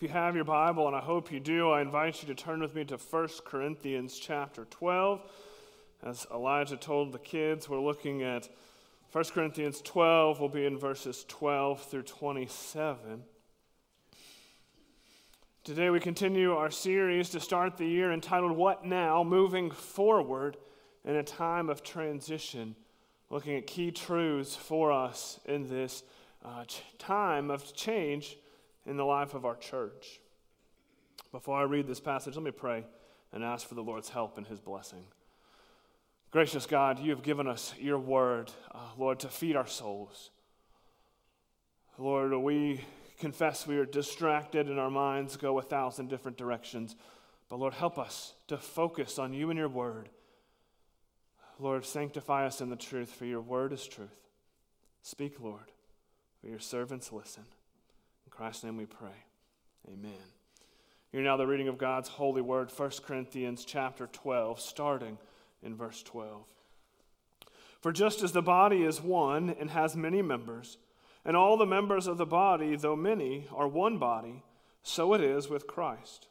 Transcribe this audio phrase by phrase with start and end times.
[0.00, 2.60] If you have your Bible, and I hope you do, I invite you to turn
[2.60, 5.20] with me to 1 Corinthians chapter 12.
[6.02, 8.48] As Elijah told the kids, we're looking at
[9.12, 13.24] 1 Corinthians 12, we'll be in verses 12 through 27.
[15.64, 19.22] Today we continue our series to start the year entitled What Now?
[19.22, 20.56] Moving Forward
[21.04, 22.74] in a Time of Transition,
[23.28, 26.04] looking at key truths for us in this
[26.42, 26.64] uh,
[26.98, 28.38] time of change
[28.86, 30.20] in the life of our church.
[31.32, 32.84] Before I read this passage, let me pray
[33.32, 35.04] and ask for the Lord's help and his blessing.
[36.30, 40.30] Gracious God, you have given us your word, uh, Lord, to feed our souls.
[41.98, 42.82] Lord, we
[43.18, 46.96] confess we are distracted and our minds go a thousand different directions.
[47.48, 50.08] But Lord, help us to focus on you and your word.
[51.58, 54.08] Lord, sanctify us in the truth, for your word is truth.
[55.02, 55.72] Speak, Lord,
[56.40, 57.44] for your servants listen.
[58.40, 59.26] Christ's name we pray.
[59.86, 60.16] Amen.
[61.12, 65.18] Hear now the reading of God's holy word, 1 Corinthians chapter 12, starting
[65.62, 66.46] in verse 12.
[67.82, 70.78] For just as the body is one and has many members,
[71.22, 74.42] and all the members of the body, though many, are one body,
[74.82, 76.28] so it is with Christ.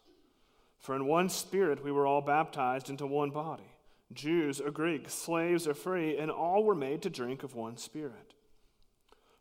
[0.80, 3.76] For in one spirit we were all baptized into one body
[4.12, 8.34] Jews or Greeks, slaves or free, and all were made to drink of one spirit.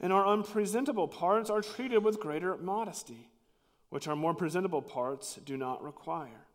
[0.00, 3.28] and our unpresentable parts are treated with greater modesty,
[3.90, 6.46] which our more presentable parts do not require.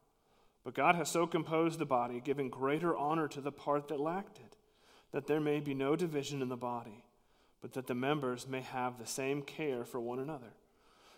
[0.63, 4.39] But God has so composed the body, giving greater honor to the part that lacked
[4.39, 4.57] it,
[5.11, 7.03] that there may be no division in the body,
[7.61, 10.53] but that the members may have the same care for one another.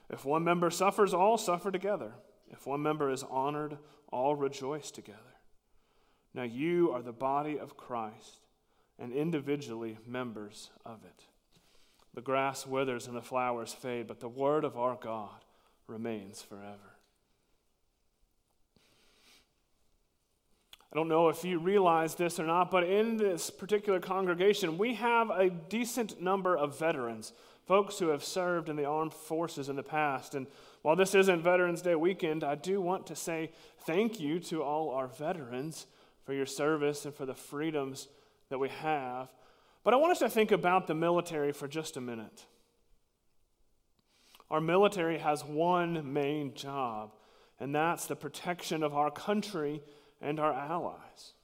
[0.10, 2.14] If one member suffers, all suffer together.
[2.50, 3.78] If one member is honored,
[4.10, 5.20] all rejoice together.
[6.34, 8.42] Now you are the body of Christ,
[9.00, 11.24] and individually members of it.
[12.18, 15.46] The grass withers and the flowers fade, but the word of our God
[15.86, 16.96] remains forever.
[20.92, 24.96] I don't know if you realize this or not, but in this particular congregation, we
[24.96, 27.34] have a decent number of veterans,
[27.68, 30.34] folks who have served in the armed forces in the past.
[30.34, 30.48] And
[30.82, 33.52] while this isn't Veterans Day weekend, I do want to say
[33.82, 35.86] thank you to all our veterans
[36.26, 38.08] for your service and for the freedoms
[38.50, 39.30] that we have.
[39.88, 42.46] But I want us to think about the military for just a minute.
[44.52, 47.14] Our military has one main job,
[47.58, 49.82] and that's the protection of our country
[50.20, 51.36] and our allies.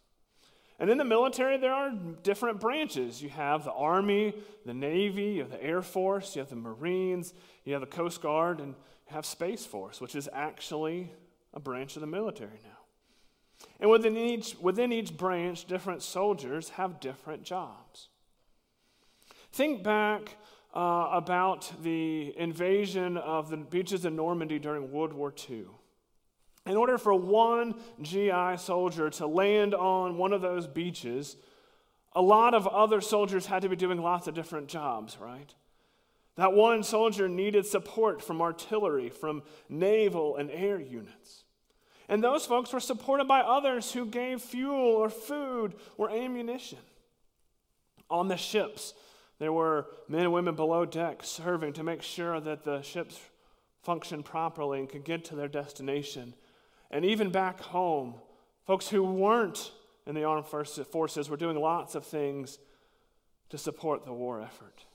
[0.78, 3.24] And in the military, there are different branches.
[3.24, 4.34] You have the Army,
[4.66, 7.34] the Navy, you have the Air Force, you have the Marines,
[7.64, 8.76] you have the Coast Guard, and
[9.08, 11.14] you have Space Force, which is actually
[11.54, 13.68] a branch of the military now.
[13.80, 18.10] And within each, within each branch, different soldiers have different jobs.
[19.54, 20.38] Think back
[20.74, 25.66] uh, about the invasion of the beaches of Normandy during World War II.
[26.66, 31.38] In order for one GI soldier to land on one of those beaches,
[32.14, 35.54] a lot of other soldiers had to be doing lots of different jobs, right?
[36.36, 41.44] That one soldier needed support from artillery, from naval and air units.
[42.10, 46.80] And those folks were supported by others who gave fuel or food or ammunition.
[48.10, 48.96] On the ships,
[49.40, 53.20] there were men and women below deck serving to make sure that the ships
[53.82, 56.34] functioned properly and could get to their destination.
[56.92, 58.16] And even back home,
[58.66, 59.72] folks who weren't
[60.06, 62.60] in the armed forces were doing lots of things
[63.50, 64.86] to support the war effort.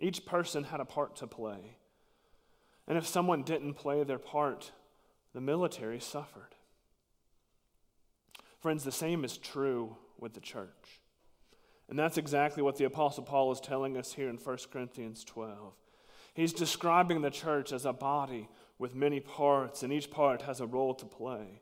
[0.00, 1.76] Each person had a part to play.
[2.86, 4.72] And if someone didn't play their part,
[5.34, 6.54] the military suffered.
[8.60, 11.00] Friends, the same is true with the church.
[11.88, 15.72] And that's exactly what the Apostle Paul is telling us here in 1 Corinthians 12.
[16.34, 18.48] He's describing the church as a body
[18.78, 21.60] with many parts, and each part has a role to play.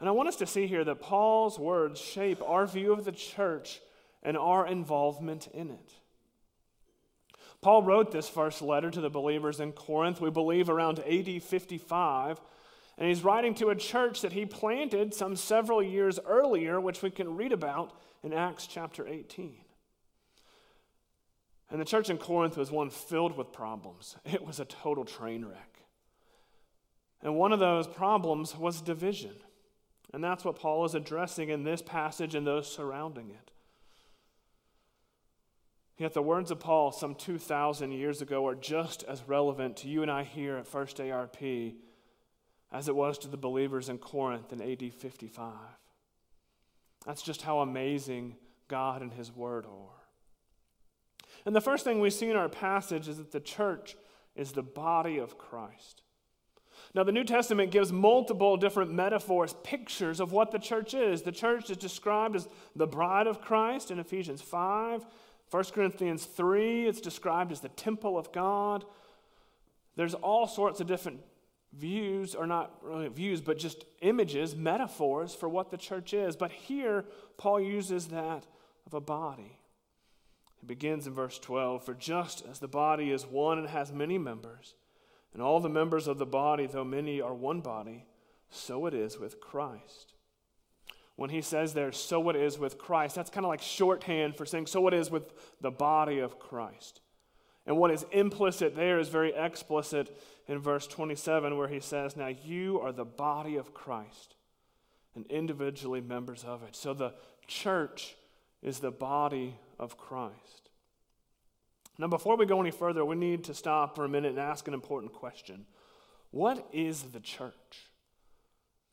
[0.00, 3.12] And I want us to see here that Paul's words shape our view of the
[3.12, 3.80] church
[4.22, 5.92] and our involvement in it.
[7.60, 12.40] Paul wrote this first letter to the believers in Corinth, we believe around AD 55,
[13.00, 17.10] and he's writing to a church that he planted some several years earlier, which we
[17.10, 19.56] can read about in Acts chapter 18.
[21.70, 24.16] And the church in Corinth was one filled with problems.
[24.26, 25.78] It was a total train wreck.
[27.22, 29.34] And one of those problems was division.
[30.12, 33.50] And that's what Paul is addressing in this passage and those surrounding it.
[35.96, 40.02] Yet the words of Paul some 2,000 years ago are just as relevant to you
[40.02, 41.38] and I here at First ARP
[42.72, 45.54] as it was to the believers in Corinth in AD 55.
[47.06, 48.36] That's just how amazing
[48.68, 50.00] God and His Word are.
[51.44, 53.96] And the first thing we see in our passage is that the church
[54.36, 56.02] is the body of Christ.
[56.94, 61.22] Now, the New Testament gives multiple different metaphors, pictures of what the church is.
[61.22, 65.04] The church is described as the bride of Christ in Ephesians 5.
[65.50, 68.84] 1 Corinthians 3, it's described as the temple of God.
[69.96, 71.20] There's all sorts of different
[71.72, 76.36] views, or not really views, but just images, metaphors for what the church is.
[76.36, 77.04] But here,
[77.36, 78.46] Paul uses that
[78.86, 79.58] of a body.
[80.62, 84.18] It begins in verse 12 For just as the body is one and has many
[84.18, 84.74] members,
[85.32, 88.04] and all the members of the body, though many, are one body,
[88.50, 90.14] so it is with Christ.
[91.14, 94.46] When he says there, so it is with Christ, that's kind of like shorthand for
[94.46, 97.00] saying, so it is with the body of Christ.
[97.66, 100.16] And what is implicit there is very explicit
[100.48, 104.34] in verse 27, where he says, Now you are the body of Christ
[105.14, 106.74] and individually members of it.
[106.74, 107.14] So the
[107.46, 108.16] church
[108.62, 110.70] is the body of Christ.
[111.98, 114.66] Now, before we go any further, we need to stop for a minute and ask
[114.66, 115.66] an important question
[116.30, 117.90] What is the church?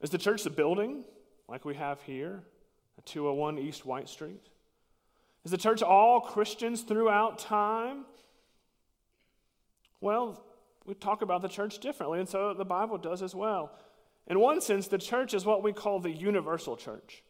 [0.02, 1.06] Is the church the building
[1.48, 2.44] like we have here
[2.98, 4.50] at 201 East White Street?
[5.46, 8.06] Is the church all Christians throughout time?
[10.02, 10.44] Well,
[10.86, 13.72] we talk about the church differently, and so the Bible does as well.
[14.28, 17.24] In one sense, the church is what we call the universal church.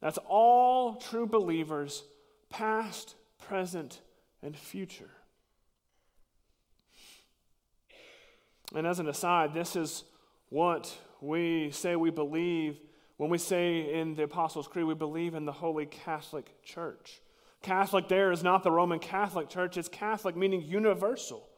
[0.00, 2.04] That's all true believers,
[2.50, 4.00] past, present,
[4.42, 5.10] and future.
[8.74, 10.04] And as an aside, this is
[10.48, 12.78] what we say we believe
[13.16, 17.20] when we say in the Apostles' Creed we believe in the Holy Catholic Church.
[17.62, 21.48] Catholic there is not the Roman Catholic Church, it's Catholic meaning universal.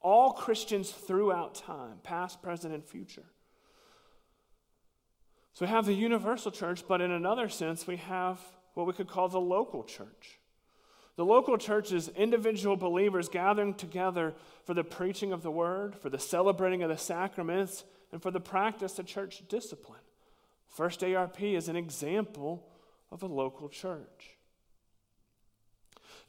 [0.00, 3.26] All Christians throughout time, past, present, and future.
[5.52, 8.40] So we have the universal church, but in another sense, we have
[8.74, 10.38] what we could call the local church.
[11.16, 16.08] The local church is individual believers gathering together for the preaching of the word, for
[16.08, 20.00] the celebrating of the sacraments, and for the practice of church discipline.
[20.68, 22.66] First ARP is an example
[23.10, 24.38] of a local church.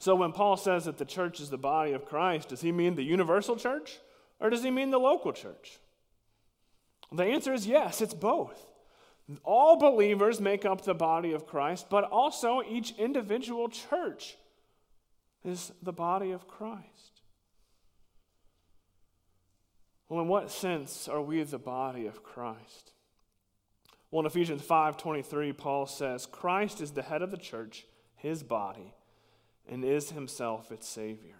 [0.02, 2.96] So when Paul says that the church is the body of Christ, does he mean
[2.96, 4.00] the universal church
[4.40, 5.78] or does he mean the local church?
[7.12, 8.66] The answer is yes, it's both.
[9.44, 14.36] All believers make up the body of Christ, but also each individual church
[15.44, 17.22] is the body of Christ.
[20.08, 22.90] Well, in what sense are we the body of Christ?
[24.10, 28.94] Well, in Ephesians 5:23, Paul says, Christ is the head of the church, his body
[29.68, 31.36] and is himself its Savior.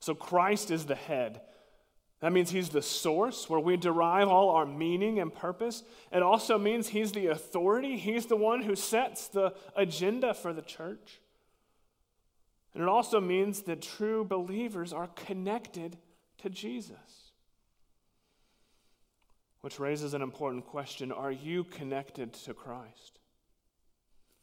[0.00, 1.40] So Christ is the head.
[2.20, 5.82] That means he's the source where we derive all our meaning and purpose.
[6.12, 10.62] It also means he's the authority, he's the one who sets the agenda for the
[10.62, 11.20] church.
[12.74, 15.96] And it also means that true believers are connected
[16.38, 17.32] to Jesus.
[19.62, 23.18] Which raises an important question Are you connected to Christ?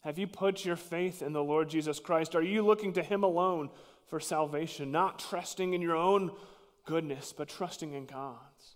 [0.04, 2.36] Have you put your faith in the Lord Jesus Christ?
[2.36, 3.70] Are you looking to Him alone
[4.08, 6.32] for salvation, not trusting in your own
[6.86, 8.76] goodness, but trusting in God's?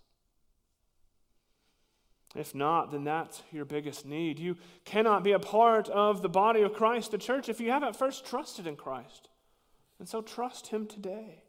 [2.34, 4.38] If not, then that's your biggest need.
[4.38, 7.96] You cannot be a part of the body of Christ, the church, if you haven't
[7.96, 9.28] first trusted in Christ.
[9.98, 11.42] And so trust Him today.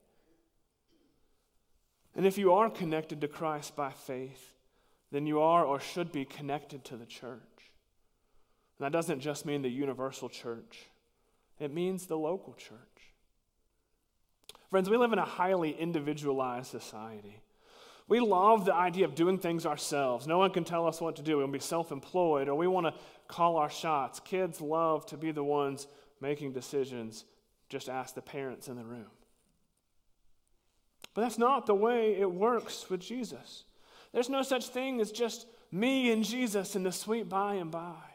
[2.15, 4.53] And if you are connected to Christ by faith,
[5.11, 7.39] then you are or should be connected to the church.
[8.79, 10.87] And that doesn't just mean the universal church,
[11.59, 12.79] it means the local church.
[14.69, 17.41] Friends, we live in a highly individualized society.
[18.07, 20.25] We love the idea of doing things ourselves.
[20.25, 21.37] No one can tell us what to do.
[21.37, 22.93] We want to be self employed or we want to
[23.27, 24.19] call our shots.
[24.19, 25.87] Kids love to be the ones
[26.21, 27.25] making decisions.
[27.67, 29.05] Just ask the parents in the room.
[31.13, 33.63] But that's not the way it works with Jesus.
[34.11, 38.08] There's no such thing as just me and Jesus in the sweet by and by.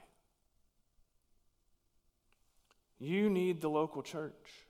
[2.98, 4.66] You need the local church,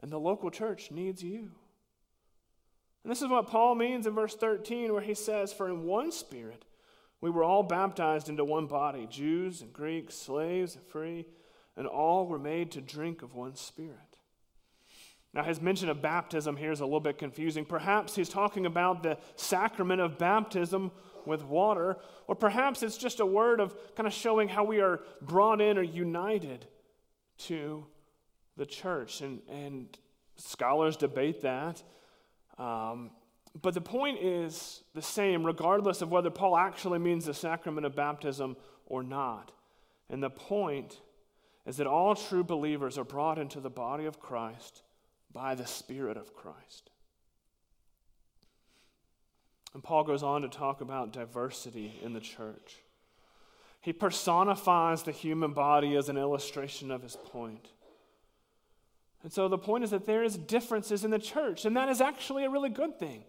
[0.00, 1.50] and the local church needs you.
[3.02, 6.12] And this is what Paul means in verse 13, where he says, For in one
[6.12, 6.64] spirit
[7.20, 11.26] we were all baptized into one body, Jews and Greeks, slaves and free,
[11.76, 13.96] and all were made to drink of one spirit.
[15.32, 17.64] Now, his mention of baptism here is a little bit confusing.
[17.64, 20.90] Perhaps he's talking about the sacrament of baptism
[21.24, 25.00] with water, or perhaps it's just a word of kind of showing how we are
[25.22, 26.66] brought in or united
[27.46, 27.86] to
[28.56, 29.20] the church.
[29.20, 29.98] And, and
[30.36, 31.82] scholars debate that.
[32.58, 33.10] Um,
[33.60, 37.96] but the point is the same, regardless of whether Paul actually means the sacrament of
[37.96, 38.56] baptism
[38.86, 39.52] or not.
[40.08, 41.00] And the point
[41.66, 44.82] is that all true believers are brought into the body of Christ
[45.32, 46.90] by the Spirit of Christ.
[49.74, 52.76] And Paul goes on to talk about diversity in the church.
[53.80, 57.68] He personifies the human body as an illustration of his point.
[59.22, 62.00] And so the point is that there is differences in the church, and that is
[62.00, 63.24] actually a really good thing.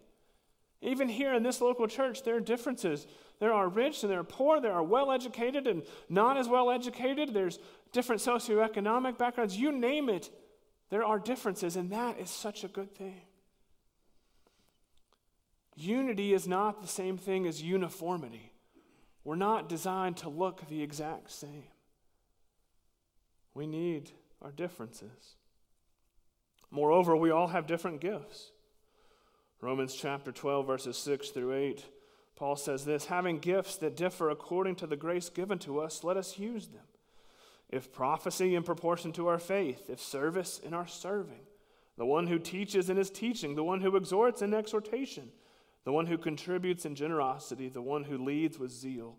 [0.80, 3.06] Even here in this local church, there are differences.
[3.38, 4.60] There are rich and there are poor.
[4.60, 7.32] There are well educated and not as well educated.
[7.32, 7.58] There's
[7.92, 9.56] different socioeconomic backgrounds.
[9.56, 10.30] You name it,
[10.90, 13.22] there are differences, and that is such a good thing.
[15.76, 18.51] Unity is not the same thing as uniformity.
[19.24, 21.64] We're not designed to look the exact same.
[23.54, 24.10] We need
[24.40, 25.36] our differences.
[26.70, 28.50] Moreover, we all have different gifts.
[29.60, 31.84] Romans chapter 12, verses 6 through 8,
[32.34, 36.16] Paul says this Having gifts that differ according to the grace given to us, let
[36.16, 36.82] us use them.
[37.68, 41.46] If prophecy in proportion to our faith, if service in our serving,
[41.96, 45.30] the one who teaches in his teaching, the one who exhorts in exhortation,
[45.84, 49.16] the one who contributes in generosity, the one who leads with zeal,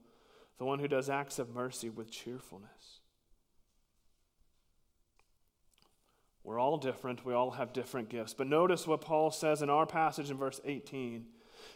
[0.57, 2.99] the one who does acts of mercy with cheerfulness.
[6.43, 7.25] We're all different.
[7.25, 8.33] We all have different gifts.
[8.33, 11.25] But notice what Paul says in our passage in verse 18.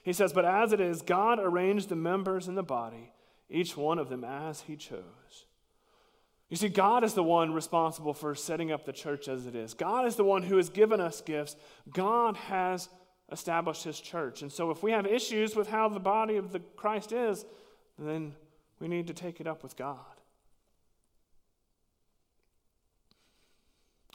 [0.03, 3.11] He says, But as it is, God arranged the members in the body,
[3.49, 5.45] each one of them as he chose.
[6.49, 9.73] You see, God is the one responsible for setting up the church as it is.
[9.73, 11.57] God is the one who has given us gifts.
[11.93, 12.87] God has
[13.31, 14.41] established his church.
[14.41, 17.45] And so if we have issues with how the body of the Christ is,
[17.99, 18.33] then
[18.79, 19.97] we need to take it up with God.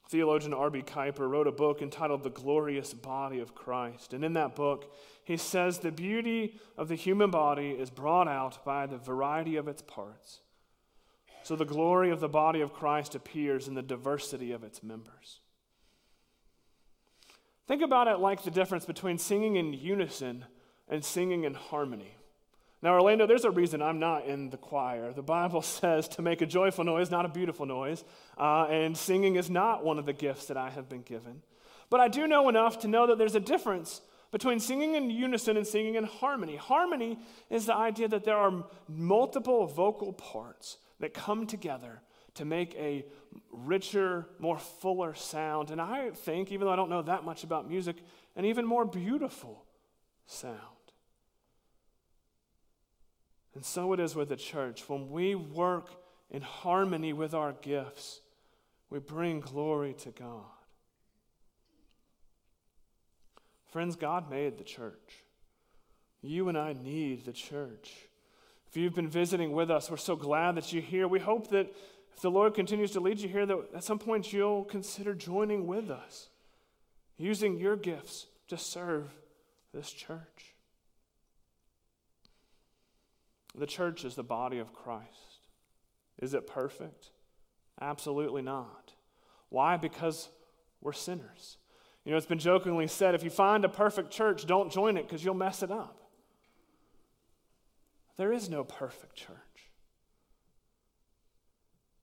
[0.08, 0.82] Theologian R.B.
[0.82, 4.12] Kuiper wrote a book entitled The Glorious Body of Christ.
[4.12, 8.62] And in that book, he says the beauty of the human body is brought out
[8.62, 10.40] by the variety of its parts.
[11.44, 15.40] So the glory of the body of Christ appears in the diversity of its members.
[17.68, 20.44] Think about it like the difference between singing in unison
[20.88, 22.16] and singing in harmony.
[22.82, 25.12] Now, Orlando, there's a reason I'm not in the choir.
[25.12, 28.04] The Bible says to make a joyful noise, not a beautiful noise,
[28.36, 31.42] uh, and singing is not one of the gifts that I have been given.
[31.90, 34.00] But I do know enough to know that there's a difference
[34.32, 36.56] between singing in unison and singing in harmony.
[36.56, 37.18] Harmony
[37.50, 42.00] is the idea that there are multiple vocal parts that come together
[42.34, 43.04] to make a
[43.50, 45.70] richer, more fuller sound.
[45.70, 47.96] And I think, even though I don't know that much about music,
[48.36, 49.64] an even more beautiful
[50.26, 50.58] sound.
[53.54, 54.88] And so it is with the church.
[54.88, 55.90] When we work
[56.30, 58.20] in harmony with our gifts,
[58.88, 60.44] we bring glory to God.
[63.70, 65.24] Friends, God made the church.
[66.22, 67.90] You and I need the church.
[68.68, 71.06] If you've been visiting with us, we're so glad that you're here.
[71.08, 71.74] We hope that
[72.14, 75.66] if the Lord continues to lead you here, that at some point you'll consider joining
[75.66, 76.28] with us,
[77.16, 79.08] using your gifts to serve
[79.72, 80.54] this church.
[83.54, 85.40] The church is the body of Christ.
[86.20, 87.10] Is it perfect?
[87.80, 88.92] Absolutely not.
[89.48, 89.76] Why?
[89.76, 90.28] Because
[90.80, 91.58] we're sinners.
[92.04, 95.06] You know, it's been jokingly said if you find a perfect church, don't join it
[95.06, 95.98] because you'll mess it up.
[98.16, 99.36] There is no perfect church.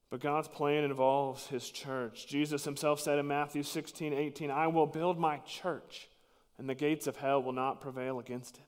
[0.10, 2.28] But God's plan involves his church.
[2.28, 6.10] Jesus himself said in Matthew 16, 18, I will build my church,
[6.58, 8.64] and the gates of hell will not prevail against it.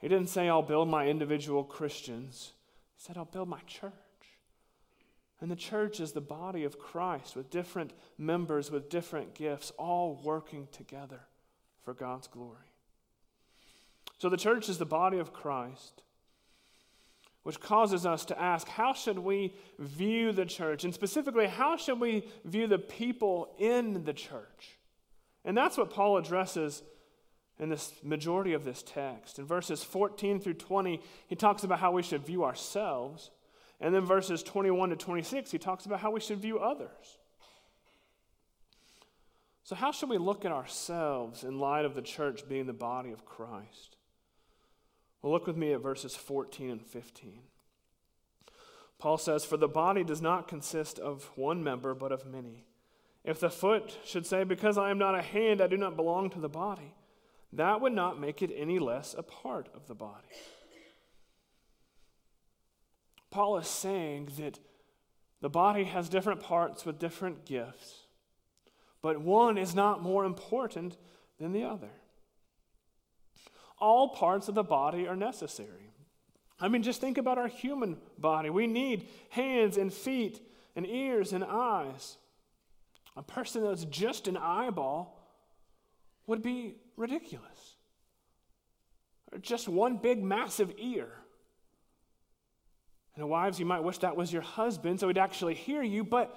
[0.00, 2.52] He didn't say, I'll build my individual Christians.
[2.96, 3.92] He said, I'll build my church.
[5.40, 10.20] And the church is the body of Christ with different members with different gifts, all
[10.22, 11.20] working together
[11.84, 12.56] for God's glory.
[14.18, 16.02] So the church is the body of Christ,
[17.48, 20.84] which causes us to ask how should we view the church?
[20.84, 24.76] And specifically, how should we view the people in the church?
[25.46, 26.82] And that's what Paul addresses
[27.58, 29.38] in this majority of this text.
[29.38, 33.30] In verses 14 through 20, he talks about how we should view ourselves.
[33.80, 37.16] And then verses 21 to 26, he talks about how we should view others.
[39.64, 43.10] So, how should we look at ourselves in light of the church being the body
[43.10, 43.96] of Christ?
[45.22, 47.40] Well, look with me at verses 14 and 15.
[48.98, 52.64] Paul says, For the body does not consist of one member, but of many.
[53.24, 56.30] If the foot should say, Because I am not a hand, I do not belong
[56.30, 56.94] to the body,
[57.52, 60.28] that would not make it any less a part of the body.
[63.30, 64.58] Paul is saying that
[65.40, 68.06] the body has different parts with different gifts,
[69.02, 70.96] but one is not more important
[71.38, 71.90] than the other.
[73.80, 75.92] All parts of the body are necessary.
[76.60, 78.50] I mean, just think about our human body.
[78.50, 80.40] We need hands and feet
[80.74, 82.16] and ears and eyes.
[83.16, 85.18] A person that's just an eyeball
[86.26, 87.76] would be ridiculous.
[89.32, 91.08] Or just one big, massive ear.
[93.14, 96.34] And wives, you might wish that was your husband so he'd actually hear you, but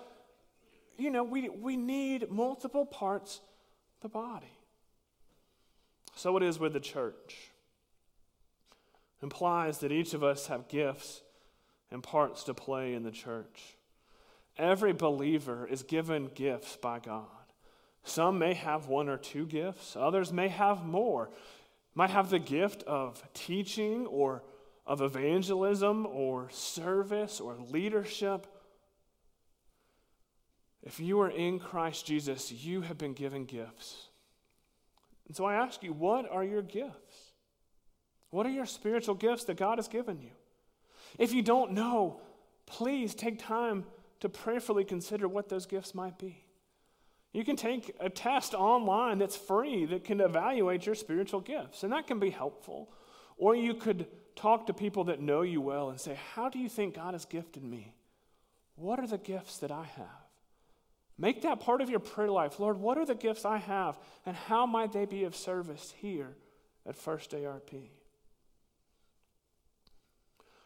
[0.98, 3.40] you know, we, we need multiple parts
[4.02, 4.52] the body.
[6.16, 7.52] So it is with the church.
[9.20, 11.22] It implies that each of us have gifts
[11.92, 13.78] and parts to play in the church.
[14.58, 17.26] Every believer is given gifts by God.
[18.04, 21.30] Some may have one or two gifts, others may have more.
[21.94, 24.44] Might have the gift of teaching or
[24.88, 28.48] of evangelism or service or leadership.
[30.84, 34.08] If you are in Christ Jesus, you have been given gifts.
[35.32, 37.32] And so I ask you, what are your gifts?
[38.32, 40.32] What are your spiritual gifts that God has given you?
[41.18, 42.20] If you don't know,
[42.66, 43.86] please take time
[44.20, 46.44] to prayerfully consider what those gifts might be.
[47.32, 51.94] You can take a test online that's free that can evaluate your spiritual gifts, and
[51.94, 52.92] that can be helpful.
[53.38, 56.68] Or you could talk to people that know you well and say, How do you
[56.68, 57.94] think God has gifted me?
[58.76, 60.21] What are the gifts that I have?
[61.18, 62.60] Make that part of your prayer life.
[62.60, 66.36] Lord, what are the gifts I have, and how might they be of service here
[66.86, 67.72] at First ARP?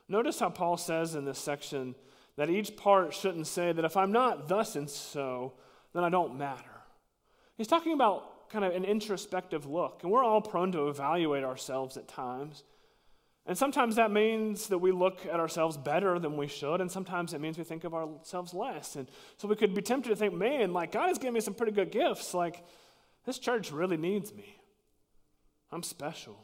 [0.08, 1.96] Notice how Paul says in this section
[2.36, 5.54] that each part shouldn't say that if I'm not thus and so,
[5.94, 6.64] then I don't matter.
[7.58, 11.98] He's talking about kind of an introspective look, and we're all prone to evaluate ourselves
[11.98, 12.64] at times.
[13.48, 17.34] And sometimes that means that we look at ourselves better than we should, and sometimes
[17.34, 18.96] it means we think of ourselves less.
[18.96, 21.54] And so we could be tempted to think, man, like God has given me some
[21.54, 22.34] pretty good gifts.
[22.34, 22.64] Like
[23.26, 24.58] this church really needs me.
[25.72, 26.38] I'm special.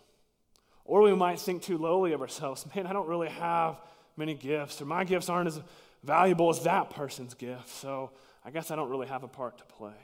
[0.85, 3.81] Or we might think too lowly of ourselves, man, I don't really have
[4.15, 5.59] many gifts, or my gifts aren't as
[6.03, 7.69] valuable as that person's gift.
[7.69, 8.11] So
[8.45, 9.97] I guess I don't really have a part to play.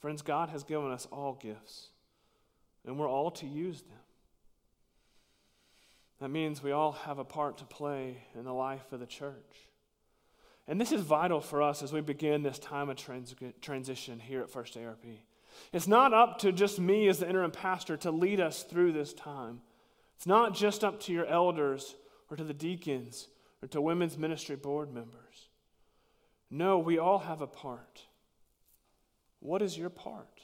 [0.00, 1.88] Friends, God has given us all gifts,
[2.86, 3.98] and we're all to use them.
[6.20, 9.56] That means we all have a part to play in the life of the church.
[10.66, 14.42] And this is vital for us as we begin this time of trans- transition here
[14.42, 15.04] at First ARP.
[15.72, 19.14] It's not up to just me as the interim pastor to lead us through this
[19.14, 19.60] time.
[20.16, 21.94] It's not just up to your elders
[22.30, 23.28] or to the deacons
[23.62, 25.48] or to women's ministry board members.
[26.50, 28.02] No, we all have a part.
[29.40, 30.42] What is your part?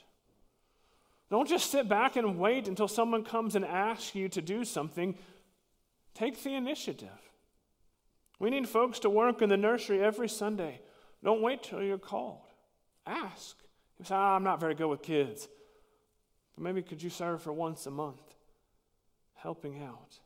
[1.29, 5.17] Don't just sit back and wait until someone comes and asks you to do something.
[6.15, 7.09] Take the initiative.
[8.39, 10.81] We need folks to work in the nursery every Sunday.
[11.23, 12.41] Don't wait till you're called.
[13.05, 13.57] Ask.
[13.99, 15.47] You say, oh, I'm not very good with kids.
[16.55, 18.21] But maybe could you serve for once a month?
[19.35, 20.19] Helping out.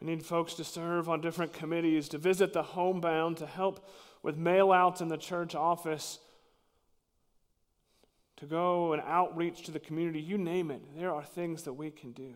[0.00, 3.88] We need folks to serve on different committees, to visit the homebound, to help
[4.22, 6.20] with mail outs in the church office,
[8.36, 10.20] to go and outreach to the community.
[10.20, 10.82] You name it.
[10.96, 12.34] There are things that we can do.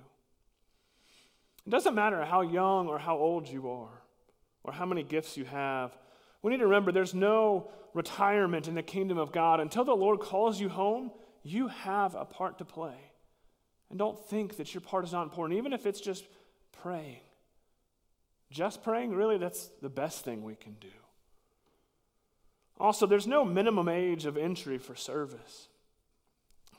[1.67, 4.03] It doesn't matter how young or how old you are
[4.65, 5.97] or how many gifts you have.
[6.43, 9.61] We need to remember there's no retirement in the kingdom of God.
[9.61, 12.97] Until the Lord calls you home, you have a part to play.
[13.91, 16.25] And don't think that your part is not important, even if it's just
[16.73, 17.21] praying.
[18.51, 20.89] Just praying, really, that's the best thing we can do.
[22.79, 25.69] Also, there's no minimum age of entry for service.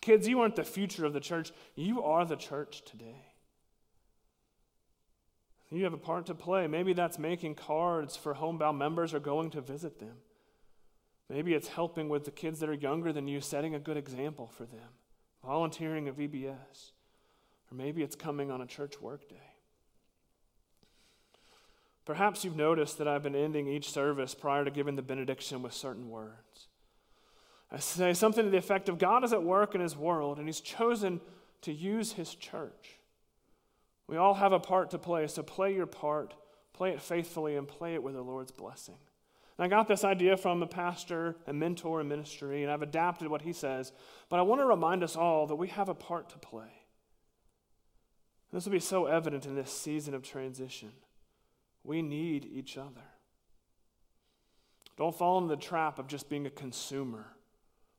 [0.02, 3.33] Kids, you aren't the future of the church, you are the church today.
[5.74, 6.68] You have a part to play.
[6.68, 10.18] Maybe that's making cards for homebound members or going to visit them.
[11.30, 14.52] Maybe it's helping with the kids that are younger than you, setting a good example
[14.56, 14.90] for them,
[15.44, 16.92] volunteering at VBS.
[17.72, 19.36] Or maybe it's coming on a church workday.
[22.06, 25.74] Perhaps you've noticed that I've been ending each service prior to giving the benediction with
[25.74, 26.68] certain words.
[27.72, 30.48] I say something to the effect of God is at work in his world and
[30.48, 31.20] he's chosen
[31.62, 33.00] to use his church.
[34.08, 36.34] We all have a part to play, so play your part,
[36.74, 38.98] play it faithfully, and play it with the Lord's blessing.
[39.58, 43.28] And I got this idea from a pastor and mentor in ministry, and I've adapted
[43.28, 43.92] what he says,
[44.30, 46.84] but I want to remind us all that we have a part to play.
[48.52, 50.92] This will be so evident in this season of transition.
[51.84, 53.02] We need each other.
[54.96, 57.26] Don't fall into the trap of just being a consumer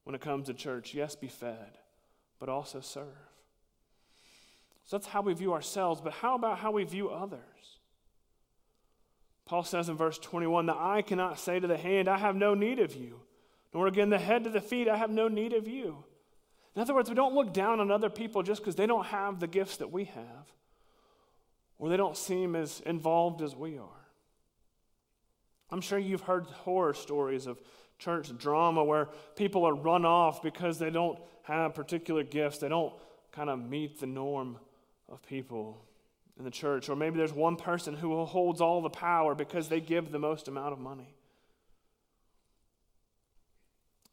[0.04, 0.94] when it comes to church.
[0.94, 1.78] Yes, be fed,
[2.38, 3.33] but also serve.
[4.84, 7.40] So that's how we view ourselves, but how about how we view others?
[9.46, 12.54] Paul says in verse 21 the eye cannot say to the hand, I have no
[12.54, 13.20] need of you,
[13.72, 16.04] nor again the head to the feet, I have no need of you.
[16.76, 19.38] In other words, we don't look down on other people just because they don't have
[19.40, 20.52] the gifts that we have,
[21.78, 23.88] or they don't seem as involved as we are.
[25.70, 27.60] I'm sure you've heard horror stories of
[27.98, 32.58] church drama where people are run off because they don't have particular gifts.
[32.58, 32.92] They don't
[33.32, 34.58] kind of meet the norm
[35.08, 35.84] of people
[36.38, 36.88] in the church.
[36.88, 40.48] Or maybe there's one person who holds all the power because they give the most
[40.48, 41.14] amount of money.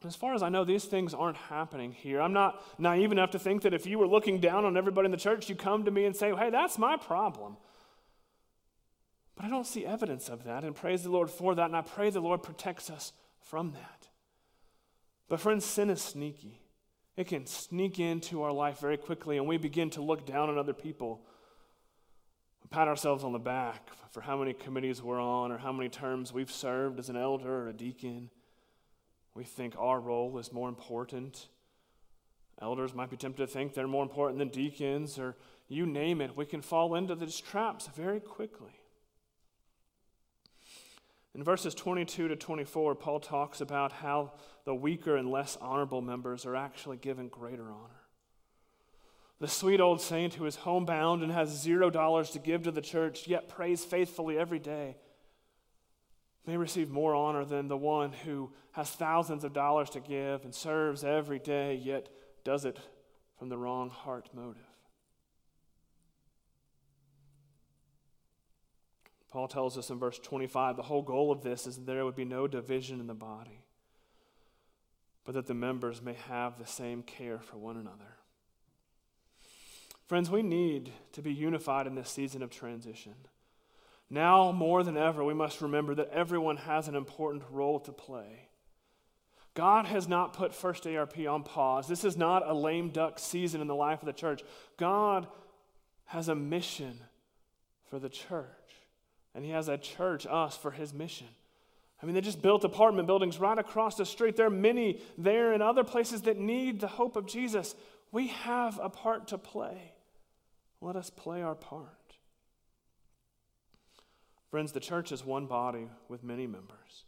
[0.04, 2.22] As far as I know, these things aren't happening here.
[2.22, 5.12] I'm not naive enough to think that if you were looking down on everybody in
[5.12, 7.58] the church, you come to me and say, hey, that's my problem.
[9.36, 11.82] But I don't see evidence of that, and praise the Lord for that, and I
[11.82, 14.08] pray the Lord protects us from that.
[15.30, 16.61] But, friends, sin is sneaky.
[17.22, 20.58] It can sneak into our life very quickly, and we begin to look down on
[20.58, 21.22] other people.
[22.64, 25.88] We pat ourselves on the back for how many committees we're on or how many
[25.88, 28.32] terms we've served as an elder or a deacon.
[29.36, 31.46] We think our role is more important.
[32.60, 36.36] Elders might be tempted to think they're more important than deacons, or you name it.
[36.36, 38.81] We can fall into these traps very quickly.
[41.34, 44.34] In verses 22 to 24, Paul talks about how
[44.66, 48.02] the weaker and less honorable members are actually given greater honor.
[49.40, 52.82] The sweet old saint who is homebound and has zero dollars to give to the
[52.82, 54.98] church, yet prays faithfully every day,
[56.46, 60.54] may receive more honor than the one who has thousands of dollars to give and
[60.54, 62.10] serves every day, yet
[62.44, 62.78] does it
[63.40, 64.71] from the wrong heart motive.
[69.32, 72.16] Paul tells us in verse 25 the whole goal of this is that there would
[72.16, 73.64] be no division in the body,
[75.24, 78.18] but that the members may have the same care for one another.
[80.08, 83.16] Friends, we need to be unified in this season of transition.
[84.10, 88.50] Now, more than ever, we must remember that everyone has an important role to play.
[89.54, 91.88] God has not put First ARP on pause.
[91.88, 94.44] This is not a lame duck season in the life of the church.
[94.76, 95.28] God
[96.06, 97.00] has a mission
[97.90, 98.50] for the church.
[99.34, 101.28] And he has a church, us, for his mission.
[102.02, 104.36] I mean, they just built apartment buildings right across the street.
[104.36, 107.76] There are many there and other places that need the hope of Jesus.
[108.12, 109.94] We have a part to play.
[110.82, 111.88] Let us play our part.
[114.50, 117.06] Friends, the church is one body with many members.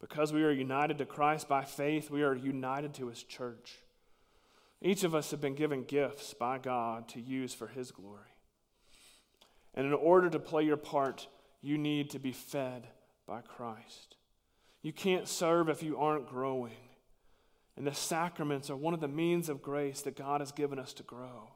[0.00, 3.78] Because we are united to Christ by faith, we are united to his church.
[4.82, 8.20] Each of us have been given gifts by God to use for his glory.
[9.74, 11.28] And in order to play your part,
[11.62, 12.86] you need to be fed
[13.26, 14.16] by Christ.
[14.82, 16.76] You can't serve if you aren't growing.
[17.76, 20.92] And the sacraments are one of the means of grace that God has given us
[20.94, 21.50] to grow.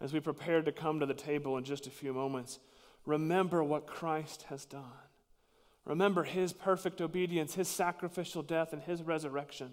[0.00, 2.58] As we prepare to come to the table in just a few moments,
[3.04, 4.82] remember what Christ has done.
[5.84, 9.72] Remember his perfect obedience, his sacrificial death, and his resurrection.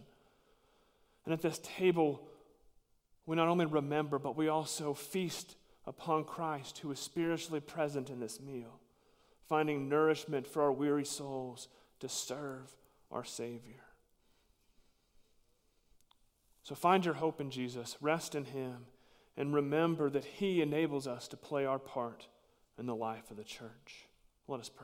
[1.24, 2.22] And at this table,
[3.26, 5.56] we not only remember, but we also feast
[5.88, 8.81] upon Christ who is spiritually present in this meal
[9.52, 11.68] finding nourishment for our weary souls
[12.00, 12.74] to serve
[13.12, 13.84] our Savior.
[16.64, 18.86] So find your hope in Jesus, rest in Him,
[19.36, 22.28] and remember that He enables us to play our part
[22.80, 24.08] in the life of the church.
[24.48, 24.78] Let us pray.